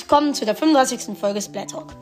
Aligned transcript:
willkommen 0.00 0.34
zu 0.34 0.44
der 0.44 0.54
35. 0.54 1.18
Folge 1.18 1.40
Splat 1.40 1.70
Talk. 1.70 1.94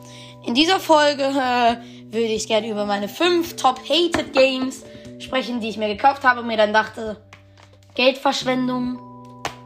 In 0.45 0.53
dieser 0.53 0.79
Folge 0.79 1.23
äh, 1.23 1.75
würde 2.11 2.33
ich 2.33 2.47
gerne 2.47 2.69
über 2.69 2.85
meine 2.85 3.07
5 3.07 3.55
Top 3.55 3.79
Hated 3.87 4.33
Games 4.33 4.83
sprechen, 5.19 5.59
die 5.59 5.69
ich 5.69 5.77
mir 5.77 5.87
gekauft 5.87 6.23
habe 6.23 6.41
und 6.41 6.47
mir 6.47 6.57
dann 6.57 6.73
dachte, 6.73 7.17
Geldverschwendung. 7.95 8.99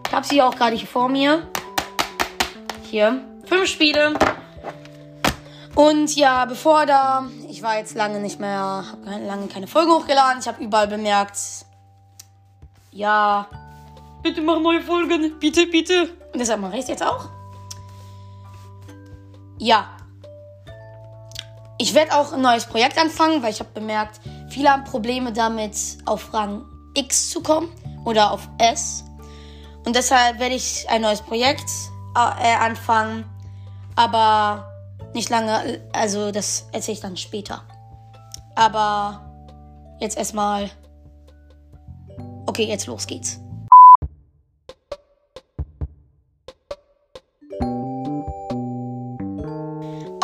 Ich 0.07 0.13
habe 0.13 0.26
sie 0.26 0.41
auch 0.41 0.55
gerade 0.55 0.76
hier 0.76 0.88
vor 0.88 1.09
mir. 1.09 1.48
Hier, 2.90 3.21
5 3.45 3.68
Spiele. 3.68 4.13
Und 5.76 6.16
ja, 6.16 6.46
bevor 6.46 6.85
da, 6.85 7.27
ich 7.49 7.63
war 7.63 7.77
jetzt 7.77 7.96
lange 7.96 8.20
nicht 8.20 8.40
mehr, 8.40 8.85
habe 8.91 9.26
lange 9.26 9.48
keine 9.48 9.68
Folgen 9.68 9.91
hochgeladen. 9.91 10.41
Ich 10.41 10.48
habe 10.48 10.63
überall 10.63 10.88
bemerkt, 10.88 11.38
ja, 12.91 13.48
bitte 14.21 14.41
mach 14.41 14.59
neue 14.59 14.82
Folgen, 14.82 15.40
bitte, 15.40 15.66
bitte. 15.68 16.09
Und 16.34 16.40
deshalb 16.40 16.62
mache 16.62 16.76
ich 16.76 16.82
es 16.82 16.90
jetzt 16.90 17.04
auch. 17.04 17.38
Ja. 19.59 19.90
Ich 21.77 21.94
werde 21.94 22.16
auch 22.16 22.34
ein 22.34 22.41
neues 22.41 22.66
Projekt 22.66 22.98
anfangen, 22.98 23.44
weil 23.44 23.52
ich 23.52 23.59
habe 23.59 23.70
bemerkt, 23.73 24.20
viele 24.49 24.70
haben 24.70 24.84
Probleme 24.84 25.32
damit, 25.32 25.76
auf 26.05 26.34
Rang 26.34 26.65
X 26.93 27.29
zu 27.29 27.41
kommen 27.41 27.70
oder 28.05 28.32
auf 28.32 28.49
S. 28.57 29.04
Und 29.85 29.96
deshalb 29.96 30.40
werde 30.40 30.55
ich 30.55 30.90
ein 30.90 31.02
neues 31.02 31.21
Projekt 31.21 31.70
äh, 32.15 32.55
anfangen, 32.55 33.26
aber 33.96 34.65
nicht 35.13 35.30
lange, 35.30 35.82
also 35.93 36.32
das 36.32 36.68
erzähle 36.71 36.93
ich 36.96 37.02
dann 37.02 37.18
später. 37.18 37.63
Aber 38.55 39.32
jetzt 39.99 40.18
erstmal. 40.18 40.70
Okay, 42.46 42.65
jetzt 42.65 42.87
los 42.87 43.07
geht's. 43.07 43.40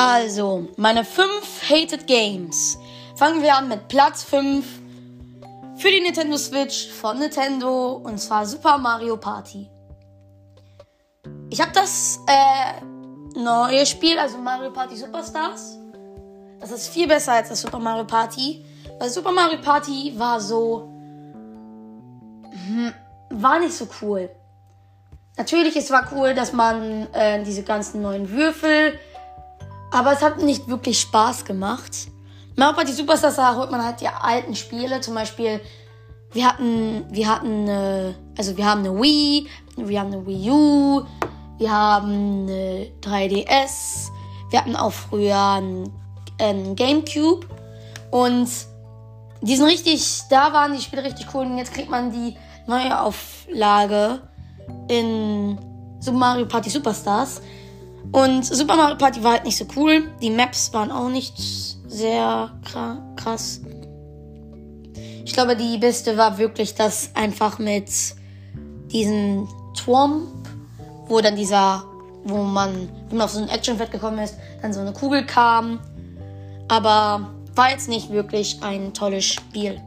Also, 0.08 0.68
meine 0.78 1.04
5 1.04 1.68
Hated 1.68 2.06
Games. 2.06 2.78
Fangen 3.16 3.42
wir 3.42 3.56
an 3.56 3.68
mit 3.68 3.88
Platz 3.88 4.22
5 4.22 4.64
für 5.78 5.90
die 5.90 6.00
Nintendo 6.00 6.38
Switch 6.38 6.90
von 6.92 7.18
Nintendo 7.18 7.94
und 8.04 8.20
zwar 8.20 8.46
Super 8.46 8.78
Mario 8.78 9.18
Party. 9.18 9.68
Ich 11.50 11.60
habe 11.60 11.72
das 11.74 12.20
äh, 12.28 12.86
neue 13.40 13.84
Spiel, 13.88 14.20
also 14.20 14.38
Mario 14.38 14.70
Party 14.72 14.96
Superstars. 14.96 15.80
Das 16.60 16.70
ist 16.70 16.90
viel 16.90 17.08
besser 17.08 17.32
als 17.32 17.50
das 17.50 17.62
Super 17.62 17.80
Mario 17.80 18.06
Party. 18.06 18.64
Weil 19.00 19.10
Super 19.10 19.32
Mario 19.32 19.60
Party 19.60 20.14
war 20.16 20.40
so. 20.40 20.88
Hm, 22.68 22.94
war 23.32 23.58
nicht 23.58 23.74
so 23.74 23.88
cool. 24.04 24.30
Natürlich, 25.36 25.76
es 25.76 25.90
war 25.90 26.08
cool, 26.12 26.36
dass 26.36 26.54
man 26.54 27.12
äh, 27.12 27.44
diese 27.44 27.64
ganzen 27.64 28.04
neuen 28.04 28.30
Würfel 28.30 29.00
aber 29.96 30.12
es 30.12 30.22
hat 30.22 30.42
nicht 30.42 30.68
wirklich 30.68 31.00
Spaß 31.00 31.46
gemacht. 31.46 32.10
Mario 32.58 32.76
Party 32.76 32.92
Superstars, 32.92 33.38
da 33.38 33.56
holt 33.56 33.72
man 33.72 33.84
halt 33.84 34.02
die 34.02 34.08
alten 34.08 34.54
Spiele. 34.54 35.00
Zum 35.00 35.16
Beispiel, 35.16 35.62
wir 36.34 36.48
hatten, 36.48 37.06
wir 37.12 37.30
hatten, 37.30 38.14
also 38.38 38.58
wir 38.58 38.66
haben 38.66 38.82
eine 38.82 39.02
Wii, 39.02 39.48
wir 39.78 40.00
haben 40.02 40.12
eine 40.12 40.28
Wii 40.28 40.52
U, 40.52 41.06
wir 41.58 41.72
haben 41.72 42.44
eine 42.44 42.92
3DS, 43.02 44.10
wir 44.50 44.60
hatten 44.60 44.76
auch 44.76 44.92
früher 44.92 45.40
einen, 45.40 45.94
einen 46.42 46.76
Gamecube. 46.76 47.48
Und 48.12 48.50
die 49.42 49.56
sind 49.56 49.66
richtig, 49.66 50.24
da 50.30 50.52
waren 50.52 50.74
die 50.74 50.82
Spiele 50.82 51.06
richtig 51.06 51.28
cool. 51.34 51.46
Und 51.46 51.58
jetzt 51.58 51.74
kriegt 51.74 51.90
man 51.90 52.12
die 52.12 52.36
neue 52.68 53.00
Auflage 53.00 54.22
in 54.90 55.58
Super 56.02 56.18
Mario 56.18 56.46
Party 56.48 56.70
Superstars. 56.70 57.42
Und 58.12 58.46
Super 58.46 58.76
Mario 58.76 58.98
Party 58.98 59.24
war 59.24 59.34
halt 59.34 59.46
nicht 59.46 59.58
so 59.58 59.66
cool. 59.76 60.12
Die 60.22 60.30
Maps 60.30 60.72
waren 60.74 60.92
auch 60.92 61.10
nicht 61.10 61.38
sehr 61.88 62.52
krass. 63.16 63.62
Ich 65.26 65.34
glaube, 65.34 65.56
die 65.56 65.78
beste 65.78 66.18
war 66.18 66.38
wirklich 66.38 66.76
das 66.76 67.10
einfach 67.16 67.60
mit 67.60 67.90
diesem 68.92 69.48
Twomp, 69.76 70.28
wo 71.08 71.20
dann 71.20 71.36
dieser, 71.36 71.84
wo 72.24 72.44
man, 72.44 72.90
wenn 73.10 73.18
man 73.18 73.26
auf 73.26 73.32
so 73.32 73.42
ein 73.42 73.50
Action-Fett 73.50 73.92
gekommen 73.92 74.20
ist, 74.20 74.36
dann 74.62 74.72
so 74.72 74.80
eine 74.80 74.94
Kugel 74.94 75.26
kam. 75.26 75.80
Aber 76.68 77.34
war 77.56 77.72
jetzt 77.72 77.90
nicht 77.90 78.12
wirklich 78.12 78.62
ein 78.62 78.94
tolles 78.94 79.26
Spiel. 79.26 79.82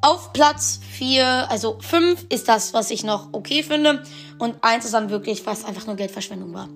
Auf 0.00 0.32
Platz 0.32 0.80
4, 0.92 1.50
also 1.50 1.78
5 1.80 2.26
ist 2.28 2.48
das, 2.48 2.74
was 2.74 2.90
ich 2.90 3.04
noch 3.04 3.28
okay 3.32 3.62
finde. 3.62 4.02
Und 4.38 4.56
1 4.62 4.84
ist 4.84 4.94
dann 4.94 5.10
wirklich, 5.10 5.46
was 5.46 5.64
einfach 5.64 5.86
nur 5.86 5.96
Geldverschwendung 5.96 6.52
war. 6.52 6.68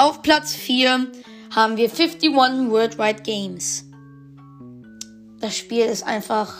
Auf 0.00 0.22
Platz 0.22 0.54
4 0.54 1.08
haben 1.54 1.76
wir 1.76 1.90
51 1.90 2.32
Worldwide 2.32 3.20
Games. 3.20 3.84
Das 5.40 5.58
Spiel 5.58 5.84
ist 5.84 6.04
einfach. 6.04 6.54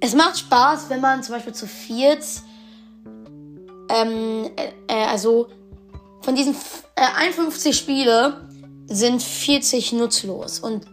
Es 0.00 0.14
macht 0.14 0.38
Spaß, 0.38 0.88
wenn 0.88 1.02
man 1.02 1.22
zum 1.22 1.34
Beispiel 1.34 1.52
zu 1.52 1.66
viert. 1.66 2.24
Ähm, 3.90 4.50
äh, 4.56 4.72
äh 4.88 5.04
also 5.04 5.48
von 6.22 6.34
diesen 6.34 6.54
äh, 6.94 7.02
51 7.18 7.76
Spiele 7.76 8.48
sind 8.86 9.22
40 9.22 9.92
nutzlos 9.92 10.60
und 10.60 10.86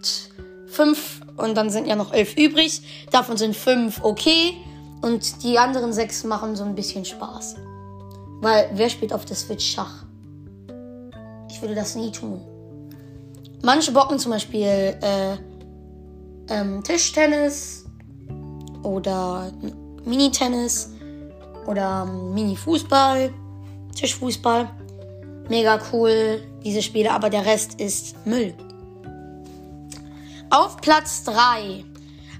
5 0.67 1.21
und 1.37 1.55
dann 1.55 1.69
sind 1.69 1.87
ja 1.87 1.95
noch 1.95 2.11
11 2.11 2.35
übrig. 2.35 2.81
Davon 3.11 3.37
sind 3.37 3.55
5 3.55 4.03
okay 4.03 4.57
und 5.01 5.41
die 5.41 5.57
anderen 5.57 5.93
6 5.93 6.25
machen 6.25 6.57
so 6.57 6.65
ein 6.65 6.75
bisschen 6.75 7.05
Spaß. 7.05 7.55
Weil 8.41 8.69
wer 8.73 8.89
spielt 8.89 9.13
auf 9.13 9.23
der 9.23 9.37
Switch 9.37 9.73
Schach? 9.73 10.03
Würde 11.63 11.75
das 11.75 11.95
nie 11.95 12.11
tun. 12.11 12.41
Manche 13.61 13.93
bocken 13.93 14.19
zum 14.19 14.33
Beispiel 14.33 14.97
äh, 15.01 15.37
ähm, 16.49 16.83
Tischtennis 16.83 17.85
oder 18.83 19.49
Mini-Tennis 20.03 20.91
oder 21.65 22.03
Mini-Fußball, 22.03 23.33
Tischfußball. 23.95 24.69
Mega 25.47 25.79
cool, 25.93 26.41
diese 26.65 26.81
Spiele, 26.81 27.11
aber 27.11 27.29
der 27.29 27.45
Rest 27.45 27.79
ist 27.79 28.25
Müll. 28.25 28.53
Auf 30.49 30.75
Platz 30.81 31.23
3 31.23 31.85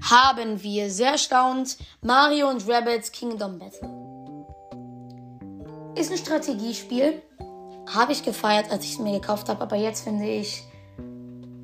haben 0.02 0.62
wir 0.62 0.90
sehr 0.90 1.12
erstaunt 1.12 1.78
Mario 2.02 2.50
und 2.50 2.68
Rabbits 2.68 3.10
Kingdom 3.10 3.58
Battle. 3.58 3.88
Ist 5.94 6.12
ein 6.12 6.18
Strategiespiel 6.18 7.22
habe 7.92 8.12
ich 8.12 8.22
gefeiert, 8.22 8.70
als 8.70 8.84
ich 8.84 8.92
es 8.92 8.98
mir 8.98 9.12
gekauft 9.12 9.48
habe, 9.48 9.60
aber 9.60 9.76
jetzt 9.76 10.04
finde 10.04 10.26
ich, 10.26 10.62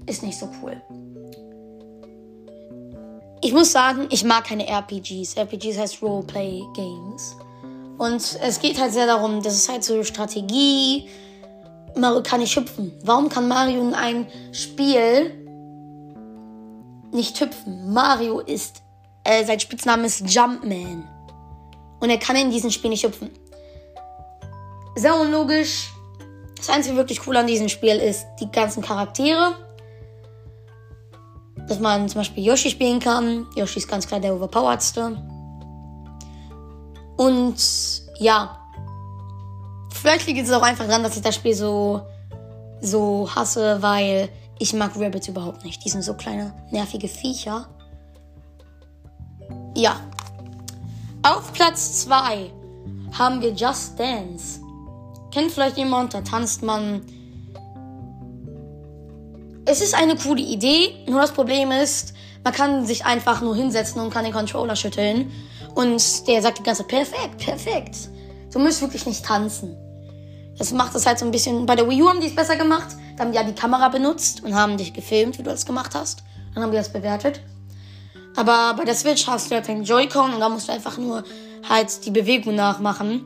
ist 0.06 0.22
nicht 0.22 0.38
so 0.38 0.48
cool. 0.62 0.80
Ich 3.42 3.52
muss 3.52 3.72
sagen, 3.72 4.06
ich 4.10 4.22
mag 4.22 4.44
keine 4.44 4.66
RPGs. 4.66 5.36
RPGs 5.36 5.78
heißt 5.78 6.02
Roleplay 6.02 6.62
Games. 6.74 7.36
Und 7.96 8.38
es 8.42 8.60
geht 8.60 8.78
halt 8.78 8.92
sehr 8.92 9.06
darum, 9.06 9.42
das 9.42 9.54
ist 9.54 9.68
halt 9.68 9.82
so 9.82 10.02
Strategie. 10.04 11.08
Mario 11.96 12.22
kann 12.22 12.40
nicht 12.40 12.54
hüpfen. 12.54 12.92
Warum 13.02 13.28
kann 13.28 13.48
Mario 13.48 13.80
in 13.80 13.94
einem 13.94 14.26
Spiel 14.52 15.34
nicht 17.12 17.40
hüpfen? 17.40 17.92
Mario 17.92 18.40
ist, 18.40 18.82
äh, 19.24 19.44
sein 19.44 19.58
Spitzname 19.58 20.06
ist 20.06 20.20
Jumpman. 20.30 21.08
Und 22.00 22.10
er 22.10 22.18
kann 22.18 22.36
in 22.36 22.50
diesem 22.50 22.70
Spiel 22.70 22.90
nicht 22.90 23.04
hüpfen. 23.04 23.30
Sehr 24.96 25.18
unlogisch, 25.18 25.90
das 26.60 26.70
einzige 26.70 26.96
wirklich 26.96 27.26
cool 27.26 27.36
an 27.36 27.46
diesem 27.46 27.68
Spiel 27.68 27.96
ist 27.96 28.26
die 28.40 28.50
ganzen 28.50 28.82
Charaktere. 28.82 29.54
Dass 31.68 31.78
man 31.80 32.08
zum 32.08 32.20
Beispiel 32.20 32.44
Yoshi 32.44 32.70
spielen 32.70 33.00
kann. 33.00 33.46
Yoshi 33.54 33.78
ist 33.78 33.88
ganz 33.88 34.06
klar 34.06 34.20
der 34.20 34.34
overpoweredste. 34.34 35.16
Und 37.16 37.56
ja. 38.18 38.56
Vielleicht 39.92 40.26
liegt 40.26 40.40
es 40.40 40.52
auch 40.52 40.62
einfach 40.62 40.86
daran, 40.86 41.02
dass 41.02 41.16
ich 41.16 41.22
das 41.22 41.34
Spiel 41.34 41.54
so, 41.54 42.02
so 42.80 43.28
hasse, 43.34 43.82
weil 43.82 44.28
ich 44.58 44.72
mag 44.72 44.92
Rabbits 44.96 45.28
überhaupt 45.28 45.64
nicht. 45.64 45.84
Die 45.84 45.90
sind 45.90 46.02
so 46.02 46.14
kleine, 46.14 46.54
nervige 46.70 47.08
Viecher. 47.08 47.66
Ja. 49.74 49.96
Auf 51.22 51.52
Platz 51.52 52.02
2 52.02 52.50
haben 53.18 53.40
wir 53.40 53.52
Just 53.52 53.98
Dance. 53.98 54.60
Kennt 55.30 55.52
vielleicht 55.52 55.76
jemand, 55.76 56.14
da 56.14 56.20
tanzt 56.22 56.62
man. 56.62 57.02
Es 59.64 59.80
ist 59.80 59.94
eine 59.94 60.16
coole 60.16 60.42
Idee, 60.42 61.04
nur 61.06 61.20
das 61.20 61.32
Problem 61.32 61.70
ist, 61.70 62.14
man 62.42 62.52
kann 62.52 62.86
sich 62.86 63.04
einfach 63.04 63.40
nur 63.42 63.54
hinsetzen 63.54 64.00
und 64.00 64.10
kann 64.10 64.24
den 64.24 64.32
Controller 64.32 64.74
schütteln. 64.74 65.30
Und 65.74 66.26
der 66.26 66.42
sagt 66.42 66.58
die 66.58 66.62
ganze 66.62 66.82
Zeit, 66.82 66.88
perfekt, 66.88 67.38
perfekt. 67.38 67.96
Du 68.52 68.58
musst 68.58 68.80
wirklich 68.80 69.06
nicht 69.06 69.24
tanzen. 69.24 69.76
Das 70.58 70.72
macht 70.72 70.94
es 70.94 71.06
halt 71.06 71.18
so 71.18 71.24
ein 71.24 71.30
bisschen. 71.30 71.66
Bei 71.66 71.76
der 71.76 71.88
Wii 71.88 72.02
U 72.02 72.08
haben 72.08 72.20
die 72.20 72.26
es 72.26 72.34
besser 72.34 72.56
gemacht. 72.56 72.88
Da 73.16 73.24
haben 73.24 73.32
die 73.32 73.36
ja 73.36 73.44
die 73.44 73.54
Kamera 73.54 73.88
benutzt 73.88 74.42
und 74.42 74.54
haben 74.54 74.76
dich 74.76 74.92
gefilmt, 74.92 75.38
wie 75.38 75.42
du 75.42 75.50
das 75.50 75.64
gemacht 75.64 75.94
hast. 75.94 76.22
Dann 76.54 76.62
haben 76.62 76.70
die 76.70 76.76
das 76.76 76.92
bewertet. 76.92 77.40
Aber 78.36 78.74
bei 78.76 78.84
der 78.84 78.94
Switch 78.94 79.26
hast 79.26 79.50
du 79.50 79.54
ja 79.54 79.60
den 79.60 79.84
Joy-Con 79.84 80.34
und 80.34 80.40
da 80.40 80.48
musst 80.48 80.68
du 80.68 80.72
einfach 80.72 80.98
nur 80.98 81.24
halt 81.68 82.04
die 82.04 82.10
Bewegung 82.10 82.54
nachmachen. 82.54 83.24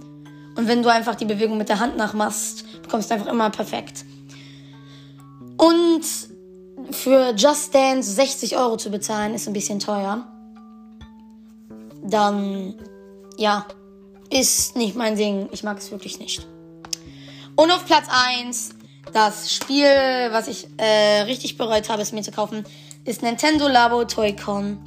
Und 0.56 0.69
wenn 0.69 0.83
du 0.83 0.89
einfach 0.89 1.15
die 1.15 1.25
Bewegung 1.25 1.59
mit 1.59 1.69
der 1.69 1.81
Hand 1.81 1.97
nachmachst, 1.97 2.83
bekommst 2.83 3.11
du 3.11 3.15
einfach 3.15 3.27
immer 3.27 3.51
perfekt. 3.51 4.05
Und 5.56 6.03
für 6.91 7.35
Just 7.35 7.75
Dance 7.75 8.11
60 8.12 8.56
Euro 8.56 8.77
zu 8.77 8.91
bezahlen, 8.91 9.35
ist 9.35 9.47
ein 9.47 9.53
bisschen 9.53 9.81
teuer. 9.81 10.27
Dann, 12.03 12.75
ja, 13.39 13.67
ist 14.31 14.77
nicht 14.77 14.97
mein 14.97 15.17
Ding. 15.17 15.49
Ich 15.53 15.62
mag 15.62 15.79
es 15.79 15.91
wirklich 15.91 16.19
nicht. 16.19 16.47
Und 17.56 17.71
auf 17.71 17.85
Platz 17.87 18.06
1, 18.11 18.71
das 19.12 19.53
Spiel, 19.53 19.87
was 20.31 20.49
ich 20.49 20.67
äh, 20.77 21.23
richtig 21.23 21.56
bereut 21.56 21.89
habe, 21.89 22.03
es 22.03 22.12
mir 22.12 22.23
zu 22.23 22.33
kaufen, 22.33 22.65
ist 23.05 23.23
Nintendo 23.23 23.69
Labo 23.69 24.05
Toy-Con 24.05 24.79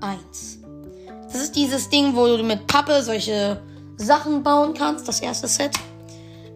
1. 0.00 0.58
Das 1.32 1.42
ist 1.42 1.56
dieses 1.56 1.88
Ding, 1.88 2.14
wo 2.16 2.26
du 2.26 2.42
mit 2.42 2.66
Pappe 2.66 3.02
solche 3.02 3.60
Sachen 3.96 4.42
bauen 4.42 4.74
kannst. 4.74 5.08
Das 5.08 5.20
erste 5.20 5.48
Set. 5.48 5.72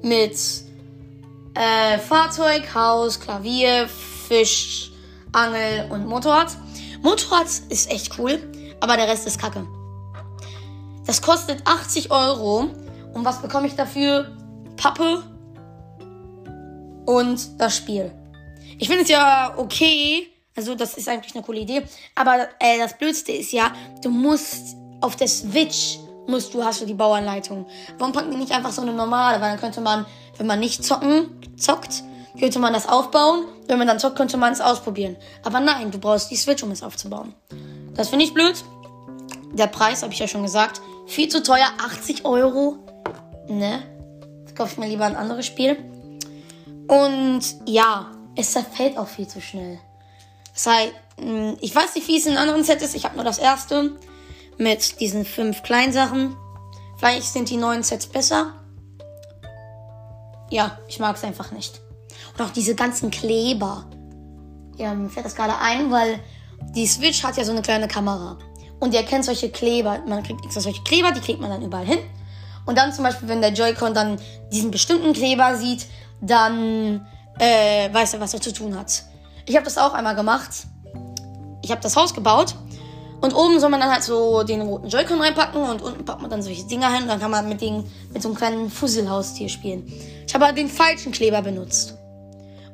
Mit 0.02 0.38
äh, 1.54 1.98
Fahrzeug, 1.98 2.74
Haus, 2.74 3.18
Klavier, 3.18 3.88
Fisch, 4.28 4.92
Angel 5.32 5.90
und 5.90 6.06
Motorrad. 6.06 6.56
Motorrad 7.02 7.46
ist 7.68 7.90
echt 7.90 8.18
cool, 8.18 8.40
aber 8.80 8.96
der 8.96 9.08
Rest 9.08 9.26
ist 9.26 9.40
kacke. 9.40 9.66
Das 11.06 11.22
kostet 11.22 11.66
80 11.66 12.10
Euro. 12.10 12.70
Und 13.14 13.24
was 13.24 13.40
bekomme 13.40 13.66
ich 13.66 13.74
dafür? 13.74 14.36
Pappe 14.76 15.22
und 17.06 17.58
das 17.58 17.76
Spiel. 17.76 18.12
Ich 18.78 18.88
finde 18.88 19.02
es 19.02 19.08
ja 19.08 19.54
okay. 19.56 20.28
Also, 20.54 20.74
das 20.74 20.94
ist 20.94 21.08
eigentlich 21.08 21.34
eine 21.34 21.44
coole 21.44 21.60
Idee. 21.60 21.82
Aber 22.14 22.48
äh, 22.60 22.78
das 22.78 22.98
Blödste 22.98 23.32
ist 23.32 23.52
ja, 23.52 23.72
du 24.02 24.10
musst 24.10 24.76
auf 25.00 25.16
der 25.16 25.28
Switch 25.28 25.98
musst 26.28 26.54
du, 26.54 26.64
hast 26.64 26.80
du 26.80 26.86
die 26.86 26.94
Bauanleitung. 26.94 27.66
Warum 27.98 28.12
packen 28.12 28.30
die 28.30 28.36
nicht 28.36 28.52
einfach 28.52 28.70
so 28.70 28.82
eine 28.82 28.92
normale? 28.92 29.40
Weil 29.40 29.50
dann 29.50 29.60
könnte 29.60 29.80
man, 29.80 30.06
wenn 30.36 30.46
man 30.46 30.60
nicht 30.60 30.84
zocken, 30.84 31.30
zockt, 31.56 32.02
könnte 32.38 32.58
man 32.58 32.72
das 32.72 32.88
aufbauen. 32.88 33.46
Wenn 33.66 33.78
man 33.78 33.86
dann 33.86 33.98
zockt, 33.98 34.16
könnte 34.16 34.36
man 34.36 34.52
es 34.52 34.60
ausprobieren. 34.60 35.16
Aber 35.42 35.60
nein, 35.60 35.90
du 35.90 35.98
brauchst 35.98 36.30
die 36.30 36.36
Switch, 36.36 36.62
um 36.62 36.70
es 36.70 36.82
aufzubauen. 36.82 37.34
Das 37.94 38.10
finde 38.10 38.24
ich 38.24 38.34
blöd. 38.34 38.62
Der 39.52 39.66
Preis, 39.66 40.02
habe 40.02 40.12
ich 40.12 40.18
ja 40.18 40.28
schon 40.28 40.42
gesagt, 40.42 40.80
viel 41.06 41.28
zu 41.28 41.42
teuer, 41.42 41.66
80 41.84 42.24
Euro. 42.24 42.76
Ne? 43.48 43.82
Das 44.44 44.54
kaufe 44.54 44.72
ich 44.72 44.78
mir 44.78 44.88
lieber 44.88 45.06
ein 45.06 45.16
anderes 45.16 45.46
Spiel. 45.46 45.76
Und 46.86 47.42
ja, 47.66 48.12
es 48.36 48.52
zerfällt 48.52 48.96
auch 48.96 49.08
viel 49.08 49.26
zu 49.26 49.40
schnell. 49.40 49.78
Das 50.54 50.66
heißt, 50.66 50.92
hm, 51.18 51.56
ich 51.60 51.74
weiß 51.74 51.94
nicht, 51.94 52.08
wie 52.08 52.18
es 52.18 52.26
in 52.26 52.36
anderen 52.36 52.64
Sets 52.64 52.82
ist. 52.82 52.94
Ich 52.94 53.04
habe 53.04 53.16
nur 53.16 53.24
das 53.24 53.38
erste 53.38 53.96
mit 54.58 55.00
diesen 55.00 55.24
fünf 55.24 55.62
kleinen 55.62 55.92
Sachen. 55.92 56.36
Vielleicht 56.98 57.32
sind 57.32 57.48
die 57.48 57.56
neuen 57.56 57.82
Sets 57.82 58.06
besser. 58.06 58.54
Ja, 60.50 60.78
ich 60.88 60.98
mag 60.98 61.16
es 61.16 61.24
einfach 61.24 61.52
nicht. 61.52 61.80
Und 62.36 62.44
auch 62.44 62.50
diese 62.50 62.74
ganzen 62.74 63.10
Kleber. 63.10 63.86
Ja, 64.76 64.94
mir 64.94 65.08
fällt 65.08 65.26
das 65.26 65.34
gerade 65.34 65.56
ein, 65.58 65.90
weil 65.90 66.20
die 66.74 66.86
Switch 66.86 67.22
hat 67.22 67.36
ja 67.36 67.44
so 67.44 67.52
eine 67.52 67.62
kleine 67.62 67.88
Kamera. 67.88 68.38
Und 68.80 68.94
ihr 68.94 69.02
kennt 69.04 69.24
solche 69.24 69.50
Kleber. 69.50 70.00
Man 70.06 70.22
kriegt 70.22 70.44
extra 70.44 70.60
solche 70.60 70.82
Kleber, 70.82 71.12
die 71.12 71.20
klebt 71.20 71.40
man 71.40 71.50
dann 71.50 71.62
überall 71.62 71.86
hin. 71.86 71.98
Und 72.66 72.76
dann 72.76 72.92
zum 72.92 73.04
Beispiel, 73.04 73.28
wenn 73.28 73.40
der 73.40 73.52
Joy-Con 73.52 73.94
dann 73.94 74.20
diesen 74.52 74.70
bestimmten 74.70 75.12
Kleber 75.12 75.56
sieht, 75.56 75.86
dann 76.20 77.06
äh, 77.38 77.92
weiß 77.92 78.14
er, 78.14 78.20
was 78.20 78.34
er 78.34 78.40
zu 78.40 78.52
tun 78.52 78.76
hat. 78.78 79.04
Ich 79.46 79.56
habe 79.56 79.64
das 79.64 79.78
auch 79.78 79.94
einmal 79.94 80.14
gemacht. 80.14 80.50
Ich 81.62 81.70
habe 81.70 81.80
das 81.80 81.96
Haus 81.96 82.12
gebaut 82.12 82.54
und 83.20 83.34
oben 83.34 83.58
soll 83.58 83.70
man 83.70 83.80
dann 83.80 83.90
halt 83.90 84.04
so 84.04 84.44
den 84.44 84.62
roten 84.62 84.88
Joy-Con 84.88 85.20
reinpacken 85.20 85.60
und 85.60 85.82
unten 85.82 86.04
packt 86.04 86.20
man 86.20 86.30
dann 86.30 86.42
solche 86.42 86.64
Dinger 86.64 86.92
hin 86.92 87.02
und 87.02 87.08
dann 87.08 87.20
kann 87.20 87.30
man 87.30 87.48
mit, 87.48 87.60
den, 87.60 87.84
mit 88.12 88.22
so 88.22 88.28
einem 88.28 88.36
kleinen 88.36 88.70
Fusselhaustier 88.70 89.48
spielen. 89.48 89.90
Ich 90.26 90.34
habe 90.34 90.44
aber 90.44 90.54
den 90.54 90.68
falschen 90.68 91.10
Kleber 91.10 91.42
benutzt. 91.42 91.96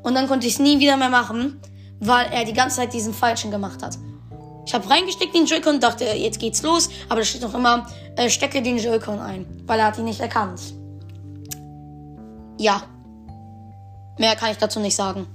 Und 0.03 0.15
dann 0.15 0.29
konnte 0.29 0.47
ich 0.47 0.55
es 0.55 0.59
nie 0.59 0.79
wieder 0.81 0.99
mehr 0.99 1.09
machen, 1.09 1.61
weil 2.01 2.27
er 2.31 2.45
die 2.45 2.53
ganze 2.53 2.77
Zeit 2.77 2.93
diesen 2.93 3.15
falschen 3.15 3.51
gemacht 3.51 3.83
hat. 3.83 3.97
Ich 4.67 4.75
habe 4.75 4.89
reingesteckt 4.89 5.35
den 5.35 5.47
Joy-Con 5.47 5.77
und 5.77 5.83
dachte, 5.83 6.05
jetzt 6.05 6.39
geht's 6.39 6.63
los, 6.63 6.91
aber 7.09 7.21
da 7.21 7.25
steht 7.25 7.43
noch 7.43 7.55
immer, 7.55 7.87
äh, 8.17 8.29
stecke 8.29 8.61
den 8.61 8.79
Joy-Con 8.79 9.21
ein, 9.21 9.47
weil 9.67 9.79
er 9.79 9.87
hat 9.87 9.99
ihn 9.99 10.05
nicht 10.05 10.21
erkannt. 10.21 10.61
Ja. 12.59 12.83
Mehr 14.19 14.37
kann 14.37 14.51
ich 14.51 14.59
dazu 14.59 14.79
nicht 14.81 14.95
sagen. 14.95 15.27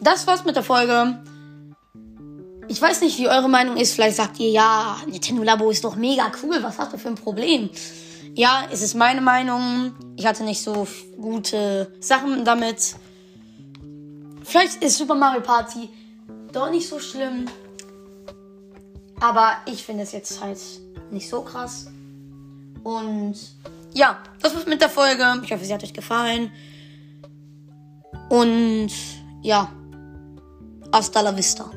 Das 0.00 0.26
war's 0.26 0.44
mit 0.44 0.56
der 0.56 0.62
Folge. 0.62 1.18
Ich 2.68 2.82
weiß 2.82 3.00
nicht, 3.02 3.18
wie 3.18 3.28
eure 3.28 3.48
Meinung 3.48 3.76
ist. 3.76 3.94
Vielleicht 3.94 4.16
sagt 4.16 4.40
ihr, 4.40 4.50
ja, 4.50 4.96
Nintendo 5.06 5.42
Labo 5.42 5.70
ist 5.70 5.84
doch 5.84 5.96
mega 5.96 6.30
cool. 6.42 6.58
Was 6.62 6.78
hast 6.78 6.92
du 6.92 6.98
für 6.98 7.08
ein 7.08 7.14
Problem? 7.14 7.70
Ja, 8.34 8.66
es 8.70 8.82
ist 8.82 8.94
meine 8.94 9.20
Meinung. 9.20 9.94
Ich 10.16 10.26
hatte 10.26 10.42
nicht 10.44 10.62
so 10.62 10.86
gute 11.16 11.92
Sachen 12.00 12.44
damit. 12.44 12.96
Vielleicht 14.42 14.82
ist 14.82 14.98
Super 14.98 15.14
Mario 15.14 15.40
Party 15.42 15.88
doch 16.52 16.70
nicht 16.70 16.88
so 16.88 16.98
schlimm. 16.98 17.46
Aber 19.20 19.52
ich 19.66 19.84
finde 19.84 20.02
es 20.02 20.12
jetzt 20.12 20.42
halt 20.42 20.58
nicht 21.10 21.28
so 21.28 21.42
krass. 21.42 21.86
Und 22.82 23.34
ja, 23.94 24.18
das 24.42 24.54
war's 24.54 24.66
mit 24.66 24.80
der 24.80 24.90
Folge. 24.90 25.40
Ich 25.42 25.52
hoffe, 25.52 25.64
sie 25.64 25.72
hat 25.72 25.82
euch 25.82 25.94
gefallen. 25.94 26.50
Und 28.28 28.90
ja, 29.42 29.70
hasta 30.92 31.20
la 31.20 31.36
vista. 31.36 31.70